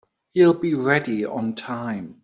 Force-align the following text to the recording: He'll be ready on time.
He'll 0.33 0.55
be 0.55 0.73
ready 0.73 1.27
on 1.27 1.53
time. 1.53 2.15